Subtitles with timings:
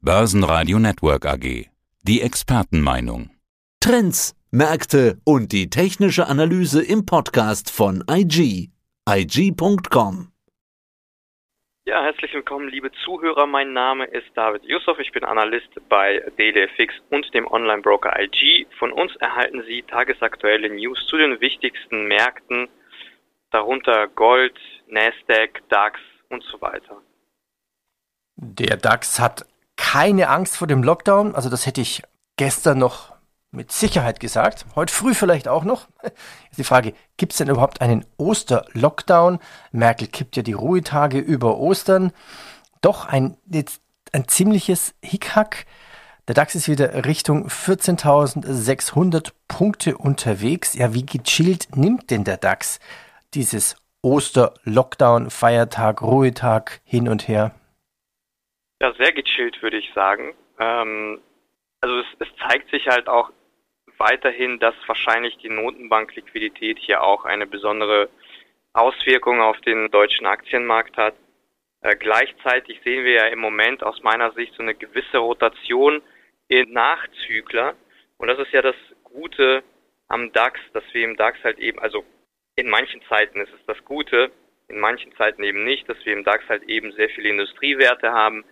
[0.00, 1.66] Börsenradio Network AG.
[2.02, 3.30] Die Expertenmeinung.
[3.80, 8.70] Trends, Märkte und die technische Analyse im Podcast von IG.
[9.10, 10.30] IG.com.
[11.84, 13.48] Ja, herzlich willkommen, liebe Zuhörer.
[13.48, 15.00] Mein Name ist David Yusuf.
[15.00, 18.68] Ich bin Analyst bei DailyFX und dem Online-Broker IG.
[18.78, 22.68] Von uns erhalten Sie tagesaktuelle News zu den wichtigsten Märkten,
[23.50, 24.56] darunter Gold,
[24.86, 27.02] Nasdaq, DAX und so weiter.
[28.36, 29.44] Der DAX hat
[29.98, 31.34] keine Angst vor dem Lockdown.
[31.34, 32.04] Also das hätte ich
[32.36, 33.14] gestern noch
[33.50, 34.64] mit Sicherheit gesagt.
[34.76, 35.88] Heute früh vielleicht auch noch.
[36.56, 39.40] Die Frage, gibt es denn überhaupt einen Oster-Lockdown?
[39.72, 42.12] Merkel kippt ja die Ruhetage über Ostern.
[42.80, 43.36] Doch ein,
[44.12, 45.66] ein ziemliches Hickhack.
[46.28, 50.74] Der DAX ist wieder Richtung 14.600 Punkte unterwegs.
[50.74, 52.78] Ja, wie gechillt nimmt denn der DAX
[53.34, 57.52] dieses Oster-Lockdown, Feiertag, Ruhetag hin und her?
[58.80, 60.34] Ja, sehr gechillt, würde ich sagen.
[60.58, 61.20] Ähm,
[61.80, 63.30] also es, es zeigt sich halt auch
[63.98, 68.08] weiterhin, dass wahrscheinlich die Notenbankliquidität hier auch eine besondere
[68.72, 71.14] Auswirkung auf den deutschen Aktienmarkt hat.
[71.80, 76.00] Äh, gleichzeitig sehen wir ja im Moment aus meiner Sicht so eine gewisse Rotation
[76.46, 77.74] in Nachzügler.
[78.18, 79.62] Und das ist ja das Gute
[80.08, 82.04] am DAX, dass wir im DAX halt eben, also
[82.56, 84.30] in manchen Zeiten ist es das Gute,
[84.68, 88.44] in manchen Zeiten eben nicht, dass wir im DAX halt eben sehr viele Industriewerte haben,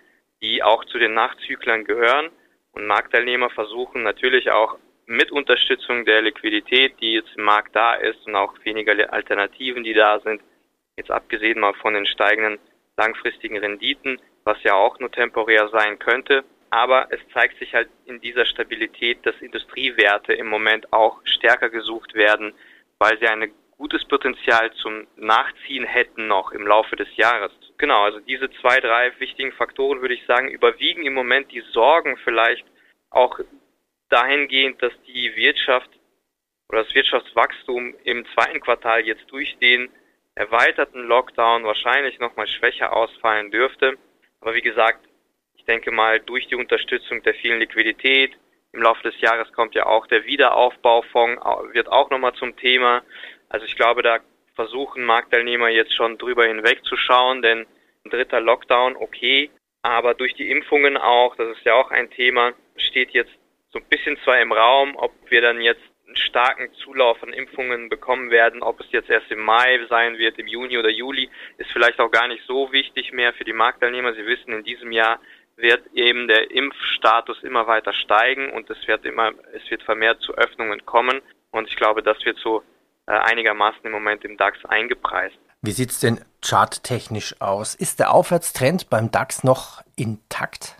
[0.42, 2.30] die auch zu den Nachzüglern gehören.
[2.72, 8.26] Und Marktteilnehmer versuchen natürlich auch mit Unterstützung der Liquidität, die jetzt im Markt da ist
[8.26, 10.42] und auch weniger Alternativen, die da sind,
[10.96, 12.58] jetzt abgesehen mal von den steigenden
[12.96, 16.44] langfristigen Renditen, was ja auch nur temporär sein könnte.
[16.70, 22.14] Aber es zeigt sich halt in dieser Stabilität, dass Industriewerte im Moment auch stärker gesucht
[22.14, 22.52] werden,
[22.98, 27.52] weil sie ein gutes Potenzial zum Nachziehen hätten noch im Laufe des Jahres.
[27.78, 32.16] Genau, also diese zwei, drei wichtigen Faktoren würde ich sagen, überwiegen im Moment die Sorgen
[32.24, 32.64] vielleicht
[33.10, 33.38] auch
[34.08, 35.90] dahingehend, dass die Wirtschaft
[36.68, 39.90] oder das Wirtschaftswachstum im zweiten Quartal jetzt durch den
[40.34, 43.96] erweiterten Lockdown wahrscheinlich nochmal schwächer ausfallen dürfte.
[44.40, 45.06] Aber wie gesagt,
[45.56, 48.36] ich denke mal, durch die Unterstützung der vielen Liquidität
[48.72, 51.42] im Laufe des Jahres kommt ja auch der Wiederaufbaufonds,
[51.72, 53.02] wird auch nochmal zum Thema.
[53.48, 54.20] Also ich glaube, da
[54.56, 57.66] versuchen Marktteilnehmer jetzt schon drüber hinwegzuschauen, denn
[58.04, 59.50] ein dritter Lockdown, okay,
[59.82, 63.30] aber durch die Impfungen auch, das ist ja auch ein Thema, steht jetzt
[63.70, 67.88] so ein bisschen zwar im Raum, ob wir dann jetzt einen starken Zulauf an Impfungen
[67.88, 71.28] bekommen werden, ob es jetzt erst im Mai sein wird, im Juni oder Juli,
[71.58, 74.14] ist vielleicht auch gar nicht so wichtig mehr für die Marktteilnehmer.
[74.14, 75.20] Sie wissen, in diesem Jahr
[75.56, 80.34] wird eben der Impfstatus immer weiter steigen und es wird immer, es wird vermehrt zu
[80.34, 81.20] Öffnungen kommen.
[81.50, 82.62] Und ich glaube, das wird so
[83.12, 85.38] einigermaßen im Moment im DAX eingepreist.
[85.62, 87.74] Wie sieht es denn charttechnisch aus?
[87.74, 90.76] Ist der Aufwärtstrend beim DAX noch intakt?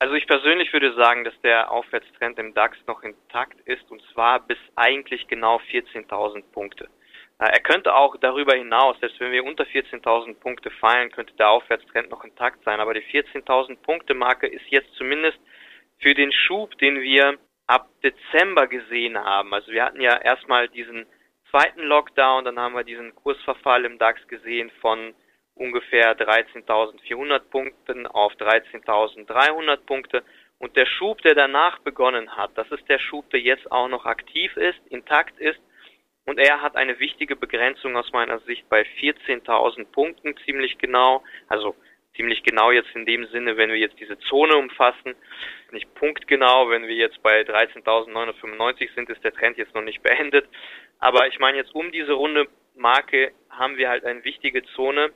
[0.00, 4.40] Also ich persönlich würde sagen, dass der Aufwärtstrend im DAX noch intakt ist und zwar
[4.40, 6.88] bis eigentlich genau 14.000 Punkte.
[7.38, 11.50] Äh, er könnte auch darüber hinaus, selbst wenn wir unter 14.000 Punkte fallen, könnte der
[11.50, 12.80] Aufwärtstrend noch intakt sein.
[12.80, 15.38] Aber die 14.000 Punkte Marke ist jetzt zumindest
[15.98, 17.36] für den Schub, den wir
[17.68, 19.54] ab Dezember gesehen haben.
[19.54, 21.06] Also wir hatten ja erstmal diesen
[21.50, 25.14] zweiten Lockdown, dann haben wir diesen Kursverfall im DAX gesehen von
[25.54, 30.24] ungefähr 13.400 Punkten auf 13.300 Punkte.
[30.58, 34.06] Und der Schub, der danach begonnen hat, das ist der Schub, der jetzt auch noch
[34.06, 35.60] aktiv ist, intakt ist.
[36.24, 41.22] Und er hat eine wichtige Begrenzung aus meiner Sicht bei 14.000 Punkten ziemlich genau.
[41.48, 41.74] Also
[42.18, 45.14] ziemlich genau jetzt in dem Sinne, wenn wir jetzt diese Zone umfassen.
[45.70, 50.46] Nicht punktgenau, wenn wir jetzt bei 13.995 sind, ist der Trend jetzt noch nicht beendet.
[50.98, 55.12] Aber ich meine jetzt um diese runde Marke haben wir halt eine wichtige Zone,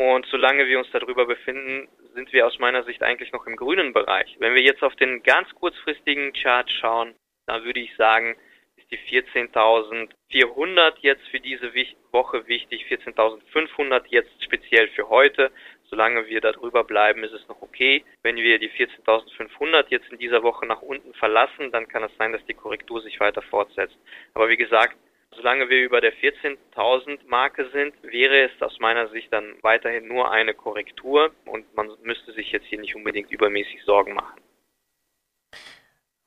[0.00, 3.92] und solange wir uns darüber befinden, sind wir aus meiner Sicht eigentlich noch im grünen
[3.92, 4.34] Bereich.
[4.38, 7.14] Wenn wir jetzt auf den ganz kurzfristigen Chart schauen,
[7.44, 8.34] dann würde ich sagen,
[8.78, 11.70] ist die 14.400 jetzt für diese
[12.12, 15.50] Woche wichtig, 14.500 jetzt speziell für heute.
[15.90, 18.04] Solange wir darüber bleiben, ist es noch okay.
[18.22, 22.32] Wenn wir die 14.500 jetzt in dieser Woche nach unten verlassen, dann kann es sein,
[22.32, 23.98] dass die Korrektur sich weiter fortsetzt.
[24.34, 24.96] Aber wie gesagt,
[25.36, 30.30] Solange wir über der 14.000 Marke sind, wäre es aus meiner Sicht dann weiterhin nur
[30.30, 34.40] eine Korrektur und man müsste sich jetzt hier nicht unbedingt übermäßig Sorgen machen.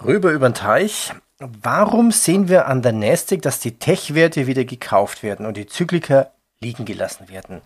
[0.04, 1.12] Rüber über den Teich.
[1.40, 6.32] Warum sehen wir an der Nasdaq, dass die Tech-Werte wieder gekauft werden und die Zyklika
[6.62, 7.62] liegen gelassen werden?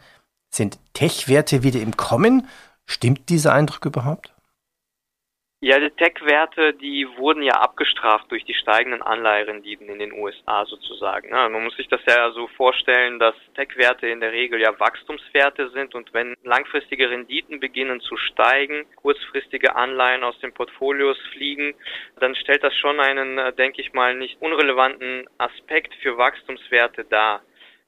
[0.50, 2.48] Sind Tech-Werte wieder im Kommen?
[2.86, 4.34] Stimmt dieser Eindruck überhaupt?
[5.60, 11.30] Ja, die Tech-Werte, die wurden ja abgestraft durch die steigenden Anleiherenditen in den USA sozusagen.
[11.30, 11.50] Ne?
[11.50, 15.96] Man muss sich das ja so vorstellen, dass Tech-Werte in der Regel ja Wachstumswerte sind
[15.96, 21.74] und wenn langfristige Renditen beginnen zu steigen, kurzfristige Anleihen aus den Portfolios fliegen,
[22.20, 27.42] dann stellt das schon einen, äh, denke ich mal, nicht unrelevanten Aspekt für Wachstumswerte dar.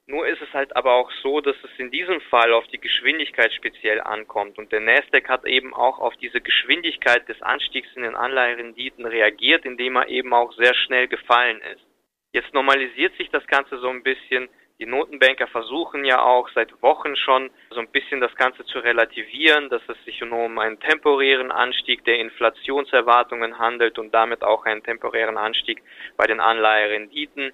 [0.09, 3.53] Nur ist es halt aber auch so, dass es in diesem Fall auf die Geschwindigkeit
[3.53, 4.57] speziell ankommt.
[4.57, 9.65] Und der Nasdaq hat eben auch auf diese Geschwindigkeit des Anstiegs in den Anleiherenditen reagiert,
[9.65, 11.85] indem er eben auch sehr schnell gefallen ist.
[12.33, 14.49] Jetzt normalisiert sich das Ganze so ein bisschen.
[14.79, 19.69] Die Notenbanker versuchen ja auch seit Wochen schon so ein bisschen das Ganze zu relativieren,
[19.69, 24.81] dass es sich nur um einen temporären Anstieg der Inflationserwartungen handelt und damit auch einen
[24.81, 25.83] temporären Anstieg
[26.17, 27.53] bei den Anleiherenditen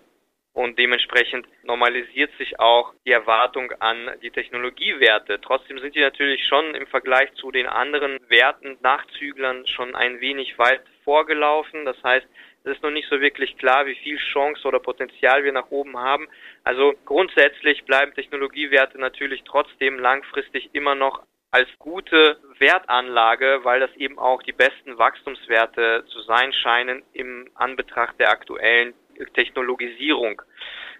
[0.55, 5.41] und dementsprechend normalisiert sich auch die Erwartung an die Technologiewerte.
[5.41, 10.57] Trotzdem sind die natürlich schon im Vergleich zu den anderen Werten, Nachzüglern schon ein wenig
[10.57, 11.83] weit vorgelaufen.
[11.83, 12.25] Das heißt,
[12.63, 15.97] es ist noch nicht so wirklich klar, wie viel Chance oder Potenzial wir nach oben
[15.97, 16.29] haben.
[16.63, 21.21] Also grundsätzlich bleiben Technologiewerte natürlich trotzdem langfristig immer noch
[21.51, 28.17] als gute Wertanlage, weil das eben auch die besten Wachstumswerte zu sein scheinen im Anbetracht
[28.19, 28.93] der aktuellen
[29.33, 30.41] Technologisierung.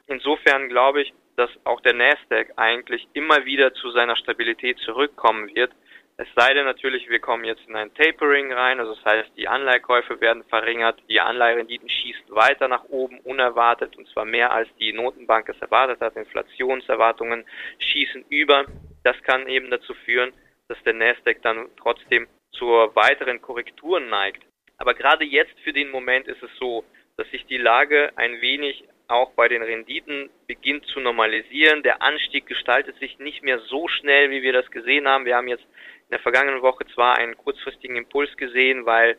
[0.08, 5.72] Insofern glaube ich, dass auch der Nasdaq eigentlich immer wieder zu seiner Stabilität zurückkommen wird.
[6.18, 9.50] Es sei denn natürlich, wir kommen jetzt in ein Tapering rein, also das heißt, die
[9.50, 14.94] Anleihkäufe werden verringert, die Anleiherenditen schießen weiter nach oben, unerwartet, und zwar mehr als die
[14.94, 16.16] Notenbank es erwartet hat.
[16.16, 17.46] Inflationserwartungen
[17.80, 18.66] schießen über.
[19.04, 20.32] Das kann eben dazu führen,
[20.70, 24.42] dass der Nasdaq dann trotzdem zur weiteren Korrektur neigt.
[24.78, 26.86] Aber gerade jetzt für den Moment ist es so,
[27.18, 31.84] dass sich die Lage ein wenig auch bei den Renditen beginnt zu normalisieren.
[31.84, 35.26] Der Anstieg gestaltet sich nicht mehr so schnell, wie wir das gesehen haben.
[35.26, 39.18] Wir haben jetzt in der vergangenen Woche zwar einen kurzfristigen Impuls gesehen, weil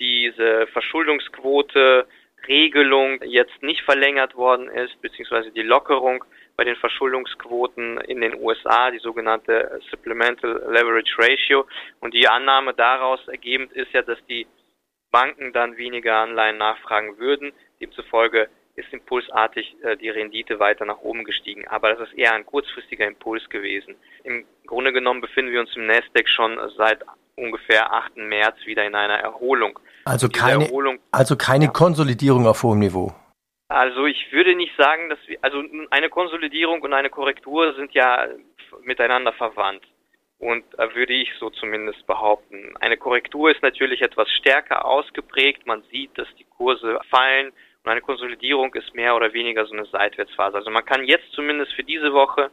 [0.00, 2.06] diese Verschuldungsquote
[2.46, 6.24] Regelung jetzt nicht verlängert worden ist, beziehungsweise die Lockerung
[6.56, 11.66] bei den Verschuldungsquoten in den USA, die sogenannte Supplemental Leverage Ratio.
[12.00, 14.46] Und die Annahme daraus ergebend ist ja, dass die
[15.10, 17.52] Banken dann weniger Anleihen nachfragen würden.
[17.80, 21.66] Demzufolge ist impulsartig äh, die Rendite weiter nach oben gestiegen.
[21.68, 23.96] Aber das ist eher ein kurzfristiger Impuls gewesen.
[24.24, 27.04] Im Grunde genommen befinden wir uns im Nasdaq schon seit
[27.36, 28.16] ungefähr 8.
[28.16, 29.78] März wieder in einer Erholung.
[30.04, 31.70] Also keine, Erholung, also keine ja.
[31.70, 33.12] Konsolidierung auf hohem Niveau.
[33.68, 38.26] Also ich würde nicht sagen, dass wir, also eine Konsolidierung und eine Korrektur sind ja
[38.82, 39.82] miteinander verwandt.
[40.38, 42.76] Und äh, würde ich so zumindest behaupten.
[42.80, 45.66] Eine Korrektur ist natürlich etwas stärker ausgeprägt.
[45.66, 47.52] Man sieht, dass die Kurse fallen.
[47.82, 50.56] Und eine Konsolidierung ist mehr oder weniger so eine Seitwärtsphase.
[50.56, 52.50] Also man kann jetzt zumindest für diese Woche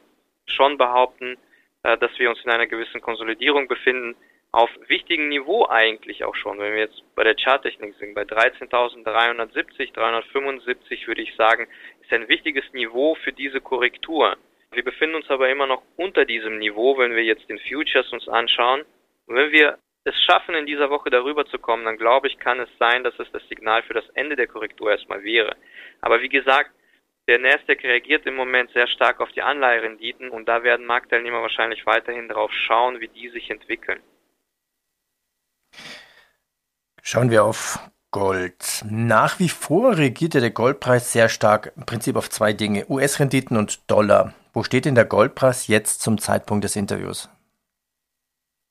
[0.48, 1.38] schon behaupten,
[1.84, 4.16] äh, dass wir uns in einer gewissen Konsolidierung befinden.
[4.52, 6.58] Auf wichtigem Niveau eigentlich auch schon.
[6.60, 11.68] Wenn wir jetzt bei der Charttechnik sind, bei 13.370, 375 würde ich sagen,
[12.02, 14.38] ist ein wichtiges Niveau für diese Korrektur.
[14.76, 18.28] Wir befinden uns aber immer noch unter diesem Niveau, wenn wir jetzt den Futures uns
[18.28, 18.82] anschauen.
[19.26, 22.60] Und wenn wir es schaffen, in dieser Woche darüber zu kommen, dann glaube ich, kann
[22.60, 25.56] es sein, dass es das Signal für das Ende der Korrektur erstmal wäre.
[26.02, 26.72] Aber wie gesagt,
[27.28, 31.86] der Nasdaq reagiert im Moment sehr stark auf die Anleiherenditen und da werden Marktteilnehmer wahrscheinlich
[31.86, 34.00] weiterhin darauf schauen, wie die sich entwickeln.
[37.02, 37.80] Schauen wir auf
[38.12, 38.84] Gold.
[38.90, 43.90] Nach wie vor reagiert der Goldpreis sehr stark im Prinzip auf zwei Dinge, US-Renditen und
[43.90, 44.34] Dollar.
[44.56, 47.30] Wo steht denn der Goldpreis jetzt zum Zeitpunkt des Interviews?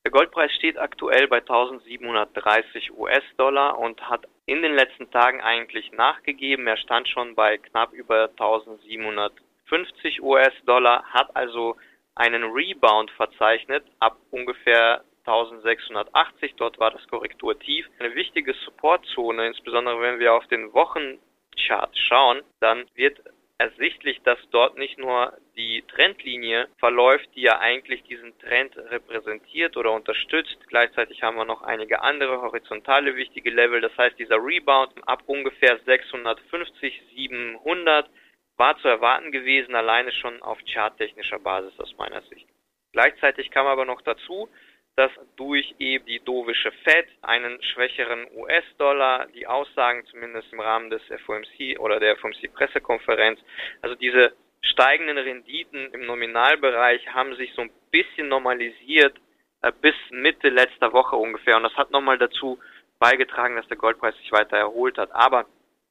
[0.02, 6.66] Der Goldpreis steht aktuell bei 1730 US-Dollar und hat in den letzten Tagen eigentlich nachgegeben.
[6.66, 11.76] Er stand schon bei knapp über 1750 US-Dollar, hat also
[12.14, 16.54] einen Rebound verzeichnet ab ungefähr 1680.
[16.56, 17.86] Dort war das Korrekturtief.
[17.98, 23.20] Eine wichtige Supportzone, insbesondere wenn wir auf den Wochenchart schauen, dann wird
[23.58, 29.92] ersichtlich, dass dort nicht nur die Trendlinie verläuft, die ja eigentlich diesen Trend repräsentiert oder
[29.92, 30.58] unterstützt.
[30.68, 33.80] Gleichzeitig haben wir noch einige andere horizontale wichtige Level.
[33.80, 38.08] Das heißt, dieser Rebound ab ungefähr 650, 700
[38.56, 42.46] war zu erwarten gewesen, alleine schon auf charttechnischer Basis aus meiner Sicht.
[42.92, 44.48] Gleichzeitig kam aber noch dazu,
[44.96, 51.02] dass durch eben die dovische Fed einen schwächeren US-Dollar, die Aussagen zumindest im Rahmen des
[51.26, 53.40] FOMC oder der FOMC-Pressekonferenz,
[53.82, 54.34] also diese
[54.64, 59.16] steigenden Renditen im Nominalbereich haben sich so ein bisschen normalisiert
[59.62, 61.56] äh, bis Mitte letzter Woche ungefähr.
[61.56, 62.58] Und das hat nochmal dazu
[62.98, 65.12] beigetragen, dass der Goldpreis sich weiter erholt hat.
[65.12, 65.46] Aber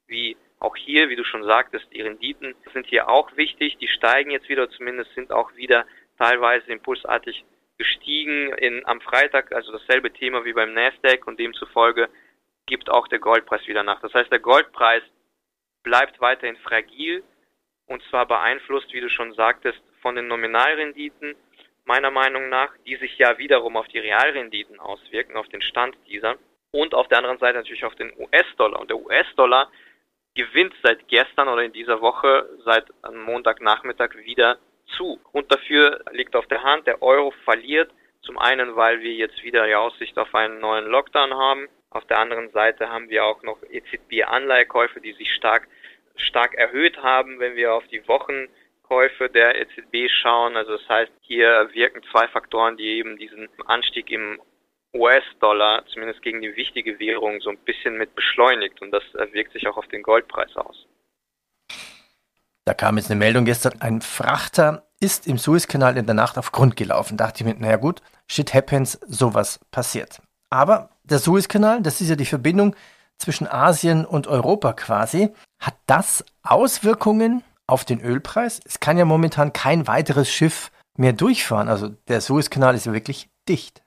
[0.07, 3.77] wie auch hier, wie du schon sagtest, die Renditen sind hier auch wichtig.
[3.77, 5.85] Die steigen jetzt wieder, zumindest sind auch wieder
[6.17, 7.43] teilweise impulsartig
[7.77, 12.07] gestiegen in, am Freitag, also dasselbe Thema wie beim Nasdaq und demzufolge
[12.65, 13.99] gibt auch der Goldpreis wieder nach.
[14.01, 15.03] Das heißt, der Goldpreis
[15.83, 17.23] bleibt weiterhin fragil
[17.93, 21.35] und zwar beeinflusst, wie du schon sagtest, von den Nominalrenditen,
[21.85, 26.35] meiner Meinung nach, die sich ja wiederum auf die Realrenditen auswirken, auf den Stand dieser
[26.71, 28.79] und auf der anderen Seite natürlich auf den US-Dollar.
[28.79, 29.71] Und der US-Dollar
[30.33, 34.57] gewinnt seit gestern oder in dieser Woche, seit Montagnachmittag wieder
[34.97, 35.19] zu.
[35.31, 37.91] Und dafür liegt auf der Hand, der Euro verliert.
[38.23, 41.67] Zum einen, weil wir jetzt wieder die Aussicht auf einen neuen Lockdown haben.
[41.91, 45.67] Auf der anderen Seite haben wir auch noch EZB-Anleihekäufe, die sich stark,
[46.15, 50.55] stark erhöht haben, wenn wir auf die Wochenkäufe der EZB schauen.
[50.55, 54.41] Also das heißt, hier wirken zwei Faktoren, die eben diesen Anstieg im
[54.95, 58.81] US-Dollar, zumindest gegen die wichtige Währung, so ein bisschen mit beschleunigt.
[58.81, 60.85] Und das wirkt sich auch auf den Goldpreis aus.
[62.65, 66.53] Da kam jetzt eine Meldung gestern, ein Frachter ist im Suezkanal in der Nacht auf
[66.53, 67.17] Grund gelaufen.
[67.17, 70.21] Da dachte ich mir, naja gut, shit happens, sowas passiert.
[70.49, 72.75] Aber der Suezkanal, das ist ja die Verbindung
[73.23, 78.61] zwischen Asien und Europa quasi, hat das Auswirkungen auf den Ölpreis?
[78.65, 81.69] Es kann ja momentan kein weiteres Schiff mehr durchfahren.
[81.69, 83.81] Also der Suezkanal ist ja wirklich dicht.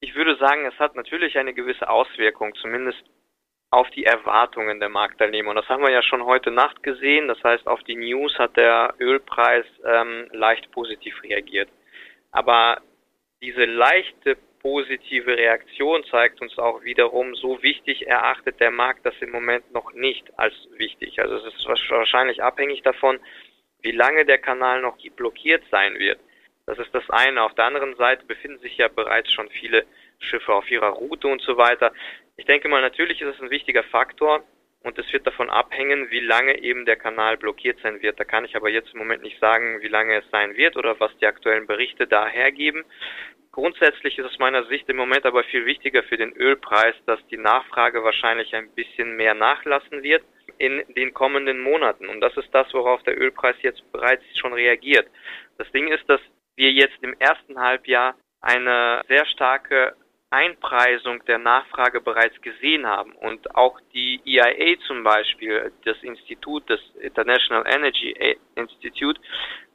[0.00, 3.02] Ich würde sagen, es hat natürlich eine gewisse Auswirkung, zumindest
[3.70, 5.50] auf die Erwartungen der Marktteilnehmer.
[5.50, 7.26] Und das haben wir ja schon heute Nacht gesehen.
[7.26, 11.68] Das heißt, auf die News hat der Ölpreis ähm, leicht positiv reagiert.
[12.30, 12.80] Aber
[13.42, 19.30] diese leichte positive Reaktion zeigt uns auch wiederum, so wichtig erachtet der Markt das im
[19.30, 21.20] Moment noch nicht als wichtig.
[21.20, 23.20] Also es ist wahrscheinlich abhängig davon,
[23.82, 26.18] wie lange der Kanal noch blockiert sein wird.
[26.64, 27.42] Das ist das eine.
[27.42, 29.84] Auf der anderen Seite befinden sich ja bereits schon viele
[30.18, 31.92] Schiffe auf ihrer Route und so weiter.
[32.38, 34.44] Ich denke mal, natürlich ist es ein wichtiger Faktor
[34.82, 38.18] und es wird davon abhängen, wie lange eben der Kanal blockiert sein wird.
[38.18, 40.98] Da kann ich aber jetzt im Moment nicht sagen, wie lange es sein wird oder
[41.00, 42.84] was die aktuellen Berichte da hergeben.
[43.54, 47.36] Grundsätzlich ist es meiner Sicht im Moment aber viel wichtiger für den Ölpreis, dass die
[47.36, 50.24] Nachfrage wahrscheinlich ein bisschen mehr nachlassen wird
[50.58, 52.08] in den kommenden Monaten.
[52.08, 55.06] Und das ist das, worauf der Ölpreis jetzt bereits schon reagiert.
[55.56, 56.20] Das Ding ist, dass
[56.56, 59.94] wir jetzt im ersten Halbjahr eine sehr starke
[60.34, 63.12] Einpreisung der Nachfrage bereits gesehen haben.
[63.12, 69.20] Und auch die EIA zum Beispiel, das Institut, das International Energy Institute,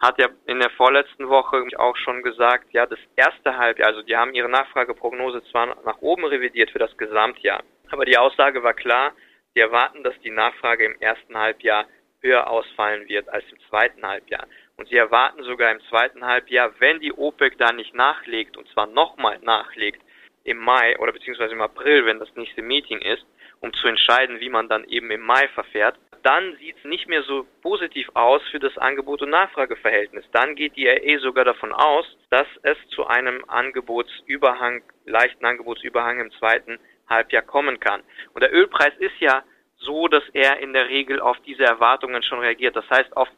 [0.01, 4.17] hat ja in der vorletzten Woche auch schon gesagt, ja, das erste Halbjahr, also die
[4.17, 9.13] haben ihre Nachfrageprognose zwar nach oben revidiert für das Gesamtjahr, aber die Aussage war klar,
[9.53, 11.85] sie erwarten, dass die Nachfrage im ersten Halbjahr
[12.21, 14.45] höher ausfallen wird als im zweiten Halbjahr.
[14.77, 18.87] Und sie erwarten sogar im zweiten Halbjahr, wenn die OPEC da nicht nachlegt, und zwar
[18.87, 20.01] nochmal nachlegt,
[20.43, 23.25] im Mai oder beziehungsweise im April, wenn das nächste Meeting ist,
[23.61, 27.23] um zu entscheiden, wie man dann eben im Mai verfährt, dann sieht es nicht mehr
[27.23, 30.25] so positiv aus für das Angebot- und Nachfrageverhältnis.
[30.31, 36.31] Dann geht die RA sogar davon aus, dass es zu einem Angebotsüberhang, leichten Angebotsüberhang im
[36.31, 38.03] zweiten Halbjahr kommen kann.
[38.33, 39.43] Und der Ölpreis ist ja
[39.77, 42.75] so, dass er in der Regel auf diese Erwartungen schon reagiert.
[42.75, 43.29] Das heißt, auf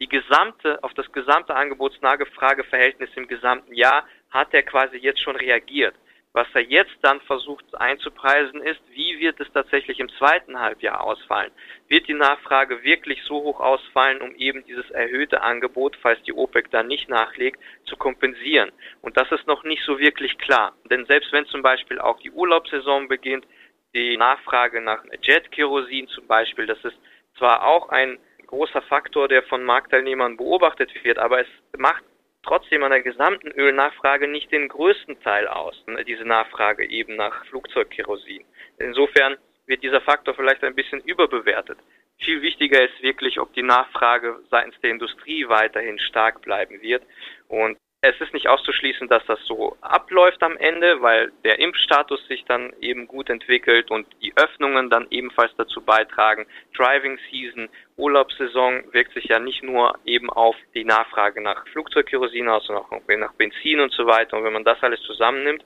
[0.00, 5.94] die gesamte, auf das gesamte Angebots-Nachfrageverhältnis im gesamten Jahr hat er quasi jetzt schon reagiert.
[6.32, 11.50] Was er jetzt dann versucht einzupreisen ist, wie wird es tatsächlich im zweiten Halbjahr ausfallen?
[11.88, 16.70] Wird die Nachfrage wirklich so hoch ausfallen, um eben dieses erhöhte Angebot, falls die OPEC
[16.70, 18.70] dann nicht nachlegt, zu kompensieren?
[19.00, 20.76] Und das ist noch nicht so wirklich klar.
[20.90, 23.46] Denn selbst wenn zum Beispiel auch die Urlaubssaison beginnt,
[23.94, 26.98] die Nachfrage nach Jet-Kerosin zum Beispiel, das ist
[27.38, 32.04] zwar auch ein großer Faktor, der von Marktteilnehmern beobachtet wird, aber es macht
[32.48, 37.44] trotzdem an der gesamten Ölnachfrage nicht den größten Teil aus, ne, diese Nachfrage eben nach
[37.46, 38.44] Flugzeugkerosin.
[38.78, 39.36] Insofern
[39.66, 41.78] wird dieser Faktor vielleicht ein bisschen überbewertet.
[42.16, 47.02] Viel wichtiger ist wirklich, ob die Nachfrage seitens der Industrie weiterhin stark bleiben wird.
[47.48, 52.44] Und es ist nicht auszuschließen, dass das so abläuft am Ende, weil der Impfstatus sich
[52.44, 56.46] dann eben gut entwickelt und die Öffnungen dann ebenfalls dazu beitragen.
[56.76, 62.66] Driving Season, Urlaubssaison wirkt sich ja nicht nur eben auf die Nachfrage nach Flugzeugkerosin aus,
[62.66, 64.36] sondern auch nach Benzin und so weiter.
[64.36, 65.64] Und wenn man das alles zusammennimmt,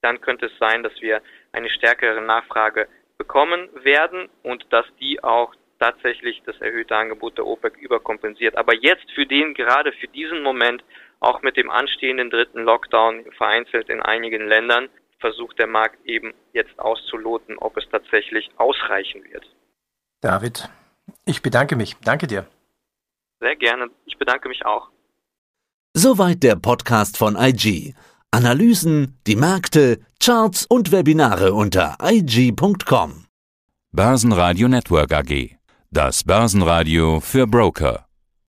[0.00, 1.20] dann könnte es sein, dass wir
[1.52, 2.88] eine stärkere Nachfrage
[3.18, 8.56] bekommen werden und dass die auch tatsächlich das erhöhte Angebot der OPEC überkompensiert.
[8.56, 10.82] Aber jetzt für den, gerade für diesen Moment,
[11.20, 14.88] auch mit dem anstehenden dritten Lockdown vereinzelt in einigen Ländern
[15.24, 19.44] versucht der Markt eben jetzt auszuloten, ob es tatsächlich ausreichen wird.
[20.20, 20.68] David,
[21.24, 21.96] ich bedanke mich.
[22.04, 22.46] Danke dir.
[23.40, 23.88] Sehr gerne.
[24.04, 24.90] Ich bedanke mich auch.
[25.94, 27.94] Soweit der Podcast von IG.
[28.30, 33.26] Analysen, die Märkte, Charts und Webinare unter IG.com.
[33.92, 35.56] Börsenradio Network AG.
[35.90, 38.06] Das Börsenradio für Broker.